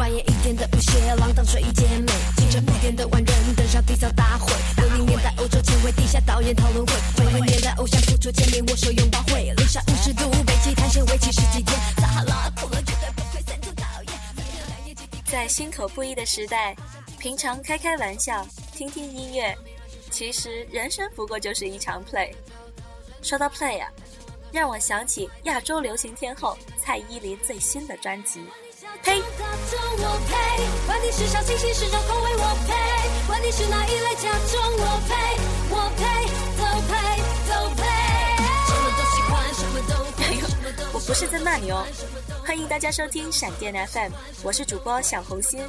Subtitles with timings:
[0.00, 4.50] 扮演一点的无邪，浪荡水一姐妹，清澈不点的万人登上缔造大会。
[4.78, 14.96] 六零年代欧洲前卫地下导演讨论会，九零年代偶像付出见面握手拥抱会，零下五十度北极探险为期十几天，撒哈拉苦了绝对不会三度讨厌。
[15.26, 16.74] 在心口不一的时代，
[17.18, 18.42] 平常开开玩笑，
[18.74, 19.54] 听听音乐，
[20.10, 22.32] 其实人生不过就是一场 play。
[23.20, 23.88] 说到 play 啊，
[24.50, 28.40] 让我想起亚洲流行天后蔡依林最新的专辑。
[29.04, 29.22] 呸！
[30.86, 32.74] 管你是小清新是重口味，我呸，
[33.26, 34.10] 管你是哪一类
[34.80, 35.14] 我呸，
[35.70, 36.02] 我呸，
[36.56, 36.92] 都呸，
[37.48, 37.82] 都呸。
[38.66, 40.18] 什么都喜欢，什么都会。
[40.92, 41.86] 我不是在骂你哦，
[42.44, 44.12] 欢迎大家收听闪电 FM，
[44.42, 45.60] 我是主播小红心。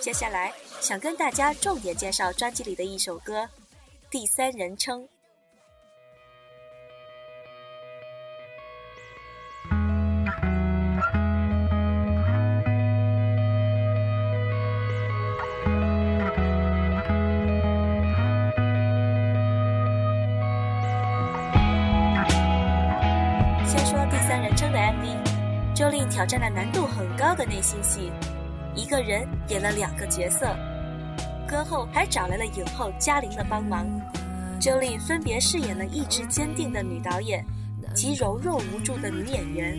[0.00, 3.42] 接下来想跟大家重点介绍专辑里的一首歌
[4.10, 5.02] 《第三人称》。
[25.84, 28.10] 周令挑战了难度很高的内心戏，
[28.74, 30.56] 一个人演了两个角色。
[31.46, 33.86] 歌后还找来了影后嘉玲的帮忙。
[34.58, 37.44] 周令分别饰演了意志坚定的女导演
[37.94, 39.76] 及柔弱无助的女演员。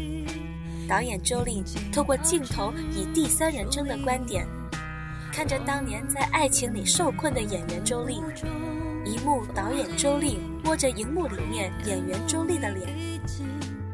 [0.87, 4.45] 导演周令透过镜头以第三人称的观点，
[5.33, 8.23] 看着当年在爱情里受困的演员周令，
[9.03, 12.87] 一幕导演周令摸着荧幕里面演员周令的脸，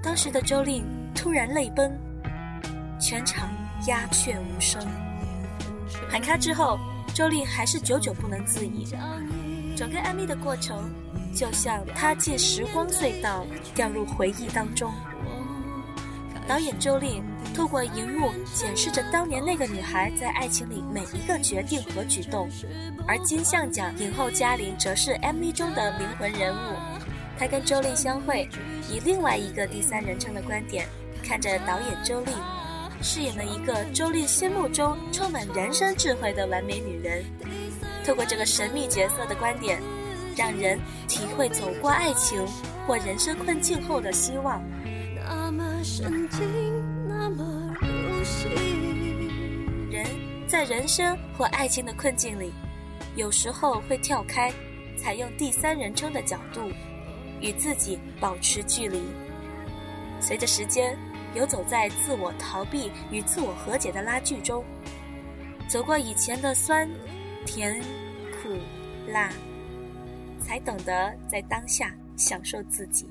[0.03, 0.83] 当时的周令。
[1.13, 1.91] 突然泪崩，
[2.99, 3.49] 全场
[3.87, 4.81] 鸦雀无声。
[6.09, 6.79] 喊卡之后，
[7.13, 8.87] 周丽还是久久不能自已。
[9.75, 10.91] 整个 MV 的过程，
[11.33, 14.91] 就像他进时光隧道，掉入回忆当中。
[16.47, 17.23] 导演周令
[17.55, 22.49] 透过荧幕检视着当年那个女孩在爱情里每一个决定和举动，
[23.07, 26.75] 而金像奖影后嘉玲则是 MV 中的灵魂人物。
[27.37, 28.49] 她跟周令相会，
[28.89, 30.87] 以另外一个第三人称的观点。
[31.23, 32.31] 看着导演周丽
[33.01, 37.23] 饰演了一个周丽心目中充满人生智慧的完美女人，
[38.05, 39.81] 透过这个神秘角色的观点，
[40.35, 42.45] 让人体会走过爱情
[42.85, 44.61] 或人生困境后的希望。
[49.89, 50.05] 人
[50.47, 52.53] 在人生或爱情的困境里，
[53.15, 54.53] 有时候会跳开，
[54.95, 56.69] 采用第三人称的角度，
[57.39, 59.01] 与自己保持距离。
[60.19, 60.95] 随着时间。
[61.33, 64.63] 游走在自我逃避与自我和解的拉锯中，
[65.67, 66.89] 走过以前的酸、
[67.45, 67.81] 甜、
[68.41, 68.57] 苦、
[69.07, 69.31] 辣，
[70.39, 73.07] 才懂得在当下享受自己。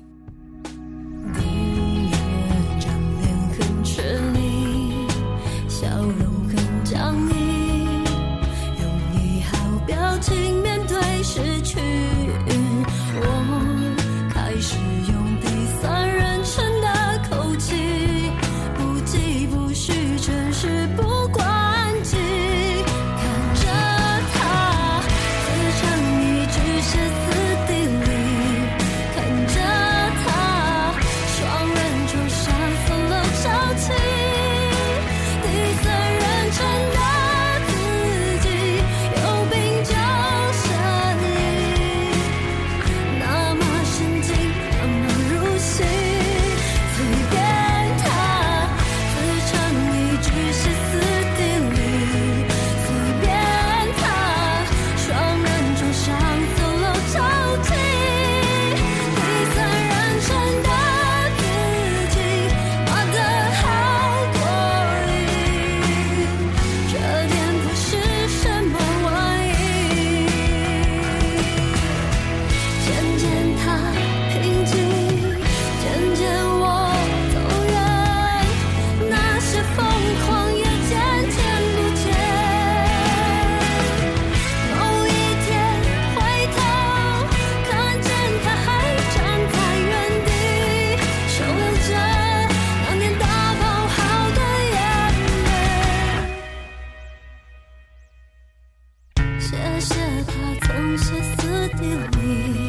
[100.97, 102.60] 歇斯底里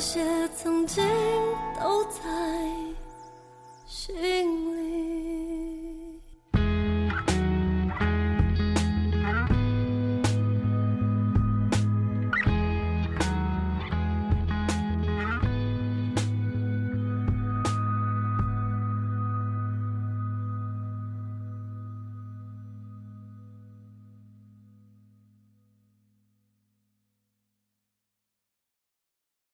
[0.00, 1.04] 那些曾经
[1.78, 2.20] 都在
[3.84, 4.79] 心里。